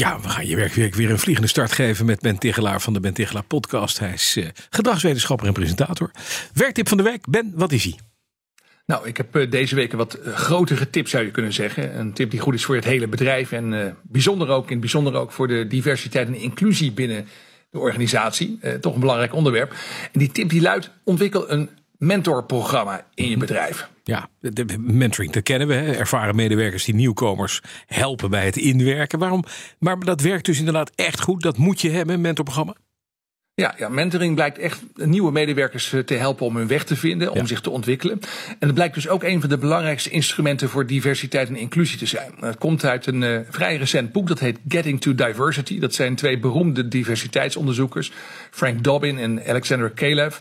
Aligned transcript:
Ja, 0.00 0.20
we 0.20 0.28
gaan 0.28 0.46
je 0.46 0.56
werkweek 0.56 0.94
weer 0.94 1.10
een 1.10 1.18
vliegende 1.18 1.48
start 1.48 1.72
geven 1.72 2.06
met 2.06 2.20
Ben 2.20 2.38
Tigelaar 2.38 2.80
van 2.80 2.92
de 2.92 3.00
Ben 3.00 3.14
Tigelaar 3.14 3.44
podcast. 3.44 3.98
Hij 3.98 4.12
is 4.12 4.36
uh, 4.36 4.46
gedragswetenschapper 4.70 5.46
en 5.46 5.52
presentator. 5.52 6.10
Werktip 6.54 6.88
van 6.88 6.96
de 6.96 7.02
week, 7.02 7.28
Ben, 7.28 7.52
wat 7.54 7.72
is 7.72 7.84
hij? 7.84 7.98
Nou, 8.86 9.06
ik 9.08 9.16
heb 9.16 9.36
uh, 9.36 9.50
deze 9.50 9.74
week 9.74 9.92
een 9.92 9.98
wat 9.98 10.18
uh, 10.18 10.34
grotere 10.34 10.90
tip 10.90 11.08
zou 11.08 11.24
je 11.24 11.30
kunnen 11.30 11.52
zeggen. 11.52 11.98
Een 11.98 12.12
tip 12.12 12.30
die 12.30 12.40
goed 12.40 12.54
is 12.54 12.64
voor 12.64 12.74
het 12.74 12.84
hele 12.84 13.08
bedrijf 13.08 13.52
en 13.52 13.96
bijzonder 14.02 14.48
ook, 14.48 14.64
in 14.64 14.70
het 14.70 14.80
bijzonder 14.80 15.14
ook 15.14 15.32
voor 15.32 15.48
de 15.48 15.66
diversiteit 15.66 16.26
en 16.26 16.34
inclusie 16.34 16.92
binnen 16.92 17.26
de 17.70 17.78
organisatie. 17.78 18.58
toch 18.80 18.94
een 18.94 19.00
belangrijk 19.00 19.34
onderwerp. 19.34 19.70
En 20.12 20.18
die 20.18 20.32
tip 20.32 20.48
die 20.48 20.60
luidt, 20.60 20.90
ontwikkel 21.04 21.50
een 21.50 21.70
mentorprogramma 22.00 23.06
in 23.14 23.28
je 23.28 23.36
bedrijf. 23.36 23.90
Ja, 24.04 24.28
de 24.40 24.78
mentoring, 24.78 25.32
dat 25.32 25.42
kennen 25.42 25.68
we. 25.68 25.74
Hè? 25.74 25.92
Ervaren 25.92 26.36
medewerkers 26.36 26.84
die 26.84 26.94
nieuwkomers 26.94 27.60
helpen 27.86 28.30
bij 28.30 28.44
het 28.44 28.56
inwerken. 28.56 29.18
Waarom? 29.18 29.44
Maar 29.78 29.98
dat 29.98 30.20
werkt 30.20 30.44
dus 30.44 30.58
inderdaad 30.58 30.92
echt 30.94 31.20
goed. 31.20 31.42
Dat 31.42 31.56
moet 31.56 31.80
je 31.80 31.90
hebben, 31.90 32.20
mentorprogramma. 32.20 32.74
Ja, 33.60 33.74
ja, 33.76 33.88
mentoring 33.88 34.34
blijkt 34.34 34.58
echt 34.58 34.82
nieuwe 34.94 35.32
medewerkers 35.32 35.92
eh, 35.92 36.00
te 36.00 36.14
helpen 36.14 36.46
om 36.46 36.56
hun 36.56 36.66
weg 36.66 36.84
te 36.84 36.96
vinden, 36.96 37.30
om 37.30 37.38
ja. 37.38 37.46
zich 37.46 37.60
te 37.60 37.70
ontwikkelen. 37.70 38.20
En 38.58 38.66
het 38.66 38.74
blijkt 38.74 38.94
dus 38.94 39.08
ook 39.08 39.22
een 39.22 39.40
van 39.40 39.48
de 39.48 39.58
belangrijkste 39.58 40.10
instrumenten 40.10 40.68
voor 40.68 40.86
diversiteit 40.86 41.48
en 41.48 41.56
inclusie 41.56 41.98
te 41.98 42.06
zijn. 42.06 42.32
Het 42.40 42.58
komt 42.58 42.84
uit 42.84 43.06
een 43.06 43.22
uh, 43.22 43.38
vrij 43.50 43.76
recent 43.76 44.12
boek, 44.12 44.28
dat 44.28 44.38
heet 44.38 44.58
Getting 44.68 45.00
to 45.00 45.14
Diversity. 45.14 45.78
Dat 45.78 45.94
zijn 45.94 46.14
twee 46.14 46.38
beroemde 46.38 46.88
diversiteitsonderzoekers, 46.88 48.12
Frank 48.50 48.84
Dobbin 48.84 49.18
en 49.18 49.46
Alexander 49.46 49.90
Kalev. 49.90 50.36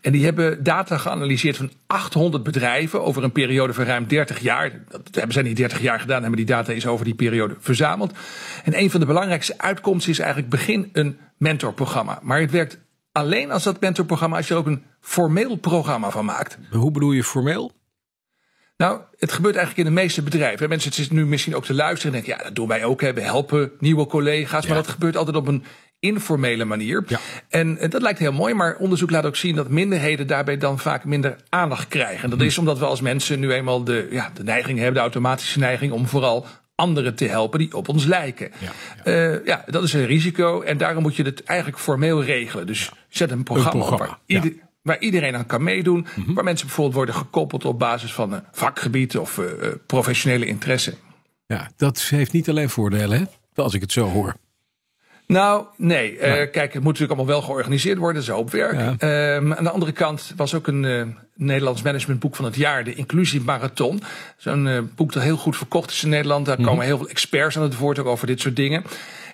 En 0.00 0.12
die 0.12 0.24
hebben 0.24 0.62
data 0.62 0.98
geanalyseerd 0.98 1.56
van 1.56 1.70
800 1.86 2.42
bedrijven 2.42 3.02
over 3.02 3.24
een 3.24 3.32
periode 3.32 3.72
van 3.72 3.84
ruim 3.84 4.06
30 4.06 4.38
jaar. 4.38 4.72
Dat 4.88 5.08
hebben 5.12 5.32
zij 5.32 5.42
niet 5.42 5.56
30 5.56 5.80
jaar 5.80 6.00
gedaan, 6.00 6.20
hebben 6.20 6.36
die 6.36 6.46
data 6.46 6.72
eens 6.72 6.86
over 6.86 7.04
die 7.04 7.14
periode 7.14 7.56
verzameld. 7.60 8.12
En 8.64 8.78
een 8.78 8.90
van 8.90 9.00
de 9.00 9.06
belangrijkste 9.06 9.54
uitkomsten 9.58 10.12
is 10.12 10.18
eigenlijk 10.18 10.50
begin 10.50 10.88
een 10.92 11.18
mentorprogramma. 11.38 12.18
Maar 12.22 12.40
het 12.40 12.50
werkt 12.50 12.78
alleen 13.12 13.50
als 13.50 13.62
dat 13.62 13.80
mentorprogramma, 13.80 14.36
als 14.36 14.48
je 14.48 14.54
er 14.54 14.60
ook 14.60 14.66
een 14.66 14.84
formeel 15.00 15.56
programma 15.56 16.10
van 16.10 16.24
maakt. 16.24 16.58
Hoe 16.70 16.90
bedoel 16.90 17.12
je 17.12 17.24
formeel? 17.24 17.72
Nou, 18.76 19.00
het 19.16 19.32
gebeurt 19.32 19.56
eigenlijk 19.56 19.88
in 19.88 19.94
de 19.94 20.00
meeste 20.00 20.22
bedrijven. 20.22 20.68
Mensen 20.68 20.92
zitten 20.92 21.16
nu 21.16 21.26
misschien 21.26 21.56
ook 21.56 21.64
te 21.64 21.74
luisteren 21.74 22.14
en 22.14 22.20
denken, 22.20 22.38
ja, 22.38 22.48
dat 22.48 22.54
doen 22.54 22.68
wij 22.68 22.84
ook. 22.84 23.00
Hè. 23.00 23.12
We 23.12 23.20
helpen 23.20 23.72
nieuwe 23.78 24.06
collega's. 24.06 24.66
Maar 24.66 24.76
dat 24.76 24.88
gebeurt 24.88 25.16
altijd 25.16 25.36
op 25.36 25.48
een 25.48 25.64
informele 26.00 26.64
manier. 26.64 27.04
Ja. 27.06 27.18
En 27.48 27.90
dat 27.90 28.02
lijkt 28.02 28.18
heel 28.18 28.32
mooi, 28.32 28.54
maar 28.54 28.76
onderzoek 28.76 29.10
laat 29.10 29.26
ook 29.26 29.36
zien 29.36 29.56
dat 29.56 29.68
minderheden 29.68 30.26
daarbij 30.26 30.56
dan 30.56 30.78
vaak 30.78 31.04
minder 31.04 31.36
aandacht 31.48 31.88
krijgen. 31.88 32.24
En 32.24 32.30
dat 32.30 32.38
hm. 32.38 32.44
is 32.44 32.58
omdat 32.58 32.78
we 32.78 32.84
als 32.84 33.00
mensen 33.00 33.40
nu 33.40 33.52
eenmaal 33.52 33.84
de, 33.84 34.08
ja, 34.10 34.30
de 34.34 34.44
neiging 34.44 34.78
hebben, 34.78 34.94
de 34.94 35.00
automatische 35.00 35.58
neiging 35.58 35.92
om 35.92 36.06
vooral 36.06 36.46
anderen 36.78 37.14
te 37.14 37.24
helpen 37.24 37.58
die 37.58 37.76
op 37.76 37.88
ons 37.88 38.04
lijken. 38.04 38.50
Ja, 38.58 38.72
ja. 39.04 39.12
Uh, 39.12 39.46
ja, 39.46 39.64
dat 39.66 39.82
is 39.82 39.92
een 39.92 40.06
risico 40.06 40.60
en 40.60 40.78
daarom 40.78 41.02
moet 41.02 41.16
je 41.16 41.22
het 41.22 41.44
eigenlijk 41.44 41.78
formeel 41.78 42.24
regelen. 42.24 42.66
Dus 42.66 42.90
zet 43.08 43.30
een 43.30 43.42
programma, 43.42 43.72
een 43.72 43.78
programma 43.78 44.04
op 44.04 44.10
waar, 44.10 44.20
ieder, 44.26 44.52
waar, 44.82 44.98
iedereen 44.98 45.36
aan 45.36 45.46
kan 45.46 45.62
meedoen. 45.62 46.06
Mm 46.14 46.24
-hmm. 46.24 46.34
Waar 46.34 46.44
mensen 46.44 46.66
bijvoorbeeld 46.66 46.96
worden 46.96 47.14
gekoppeld 47.14 47.64
op 47.64 47.78
basis 47.78 48.12
van 48.12 48.32
een 48.32 48.42
vakgebied 48.52 49.18
of 49.18 49.38
uh, 49.38 49.46
professionele 49.86 50.46
interesse. 50.46 50.94
Ja, 51.46 51.70
dat 51.76 52.00
heeft 52.00 52.32
niet 52.32 52.48
alleen 52.48 52.70
voordelen, 52.70 53.18
hè? 53.18 53.24
als 53.62 53.74
ik 53.74 53.80
het 53.80 53.92
zo 53.92 54.06
hoor. 54.06 54.34
Nou, 55.28 55.64
nee. 55.76 56.12
Uh, 56.12 56.20
kijk, 56.20 56.54
het 56.54 56.74
moet 56.74 56.84
natuurlijk 56.84 57.10
allemaal 57.10 57.34
wel 57.34 57.42
georganiseerd 57.42 57.98
worden. 57.98 58.14
Dat 58.14 58.30
is 58.30 58.36
hoop 58.36 58.50
werk. 58.50 59.02
Um, 59.02 59.54
aan 59.54 59.64
de 59.64 59.70
andere 59.70 59.92
kant 59.92 60.32
was 60.36 60.54
ook 60.54 60.66
een 60.66 60.82
uh, 60.82 61.06
Nederlands 61.34 61.82
managementboek 61.82 62.36
van 62.36 62.44
het 62.44 62.56
jaar, 62.56 62.84
de 62.84 62.94
Inclusie 62.94 63.40
Marathon. 63.40 64.02
Zo'n 64.36 64.66
uh, 64.66 64.78
boek 64.94 65.12
dat 65.12 65.22
heel 65.22 65.36
goed 65.36 65.56
verkocht 65.56 65.90
is 65.90 66.02
in 66.02 66.08
Nederland. 66.08 66.46
Daar 66.46 66.54
mm 66.54 66.60
-hmm. 66.60 66.70
komen 66.70 66.86
heel 66.86 66.98
veel 66.98 67.08
experts 67.08 67.56
aan 67.56 67.62
het 67.62 67.76
woord 67.76 67.98
ook 67.98 68.06
over 68.06 68.26
dit 68.26 68.40
soort 68.40 68.56
dingen. 68.56 68.84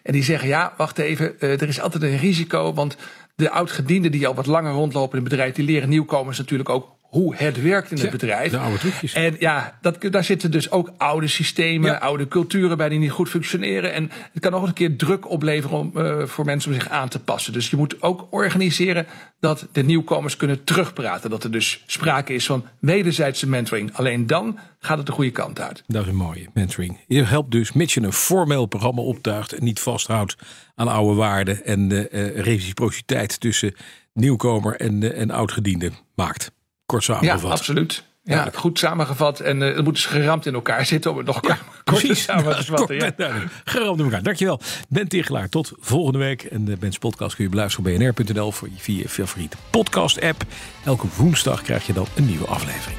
En 0.02 0.12
die 0.12 0.22
zeggen, 0.22 0.48
ja, 0.48 0.72
wacht 0.76 0.98
even, 0.98 1.40
er 1.40 1.68
is 1.68 1.80
altijd 1.80 2.02
een 2.02 2.18
risico. 2.18 2.74
Want 2.74 2.96
de 3.34 3.50
oud-gedienden 3.50 4.10
die 4.10 4.26
al 4.26 4.34
wat 4.34 4.46
langer 4.46 4.72
rondlopen 4.72 5.18
in 5.18 5.24
het 5.24 5.30
bedrijf, 5.30 5.54
die 5.54 5.64
leren 5.64 5.88
nieuwkomers 5.88 6.38
natuurlijk 6.38 6.68
ook 6.68 6.94
hoe 7.14 7.36
het 7.36 7.62
werkt 7.62 7.90
in 7.90 7.96
het 7.96 8.04
ja, 8.04 8.10
bedrijf. 8.10 8.50
De 8.50 8.58
oude 8.58 8.78
trucjes. 8.78 9.12
En 9.12 9.36
ja, 9.38 9.78
dat, 9.80 10.02
daar 10.10 10.24
zitten 10.24 10.50
dus 10.50 10.70
ook 10.70 10.92
oude 10.96 11.26
systemen, 11.26 11.90
ja. 11.90 11.96
oude 11.96 12.28
culturen 12.28 12.76
bij 12.76 12.88
die 12.88 12.98
niet 12.98 13.10
goed 13.10 13.28
functioneren. 13.28 13.92
En 13.92 14.10
het 14.32 14.42
kan 14.42 14.52
nog 14.52 14.62
een 14.62 14.72
keer 14.72 14.96
druk 14.96 15.30
opleveren 15.30 15.78
om, 15.78 15.92
uh, 15.96 16.26
voor 16.26 16.44
mensen 16.44 16.70
om 16.70 16.80
zich 16.80 16.88
aan 16.88 17.08
te 17.08 17.20
passen. 17.20 17.52
Dus 17.52 17.70
je 17.70 17.76
moet 17.76 18.02
ook 18.02 18.26
organiseren 18.30 19.06
dat 19.40 19.68
de 19.72 19.82
nieuwkomers 19.82 20.36
kunnen 20.36 20.64
terugpraten. 20.64 21.30
Dat 21.30 21.44
er 21.44 21.50
dus 21.50 21.82
sprake 21.86 22.34
is 22.34 22.46
van 22.46 22.64
wederzijdse 22.78 23.48
mentoring. 23.48 23.96
Alleen 23.96 24.26
dan 24.26 24.58
gaat 24.78 24.98
het 24.98 25.06
de 25.06 25.12
goede 25.12 25.30
kant 25.30 25.60
uit. 25.60 25.82
Dat 25.86 26.02
is 26.02 26.08
een 26.08 26.16
mooie 26.16 26.48
mentoring. 26.54 27.00
Je 27.06 27.22
helpt 27.22 27.50
dus, 27.50 27.72
mits 27.72 27.94
je 27.94 28.02
een 28.02 28.12
formeel 28.12 28.66
programma 28.66 29.02
optuigt 29.02 29.52
en 29.52 29.64
niet 29.64 29.80
vasthoudt 29.80 30.36
aan 30.74 30.88
oude 30.88 31.14
waarden 31.14 31.64
en 31.64 31.88
de 31.88 32.08
uh, 32.10 32.40
reciprociteit 32.40 33.40
tussen 33.40 33.74
nieuwkomer 34.12 34.76
en, 34.76 35.02
uh, 35.02 35.20
en 35.20 35.30
oudgediende 35.30 35.90
maakt. 36.14 36.52
Kort 36.86 37.04
samengevat. 37.04 37.42
Ja, 37.42 37.48
absoluut. 37.48 38.04
Ja, 38.22 38.44
ja, 38.44 38.50
goed 38.54 38.78
samengevat. 38.78 39.40
En 39.40 39.60
uh, 39.60 39.74
het 39.74 39.84
moet 39.84 39.94
dus 39.94 40.06
geramd 40.06 40.46
in 40.46 40.54
elkaar 40.54 40.86
zitten 40.86 41.10
om 41.10 41.16
het 41.16 41.26
nog 41.26 41.46
ja, 41.46 41.58
kort 41.84 42.16
samen 42.16 42.56
te 42.56 42.64
vatten. 42.64 42.96
Ja. 43.16 43.32
Geramd 43.64 43.98
in 43.98 44.04
elkaar. 44.04 44.22
Dankjewel. 44.22 44.60
Ben 44.88 45.08
Tichelaar, 45.08 45.48
tot 45.48 45.72
volgende 45.78 46.18
week. 46.18 46.42
En 46.42 46.64
de 46.64 46.76
Bens 46.76 46.98
podcast 46.98 47.34
kun 47.34 47.44
je 47.44 47.50
beluisteren 47.50 47.92
op 47.92 48.14
bnr.nl 48.14 48.52
voor 48.52 48.68
je 48.68 48.78
via 48.78 48.98
je 48.98 49.08
favoriete 49.08 49.56
podcast 49.70 50.20
app. 50.20 50.44
Elke 50.84 51.06
woensdag 51.16 51.62
krijg 51.62 51.86
je 51.86 51.92
dan 51.92 52.06
een 52.16 52.26
nieuwe 52.26 52.46
aflevering. 52.46 52.98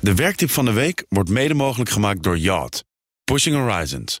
De 0.00 0.14
werktip 0.14 0.50
van 0.50 0.64
de 0.64 0.72
week 0.72 1.04
wordt 1.08 1.30
mede 1.30 1.54
mogelijk 1.54 1.90
gemaakt 1.90 2.22
door 2.22 2.38
Yacht. 2.38 2.84
Pushing 3.24 3.56
Horizons. 3.56 4.20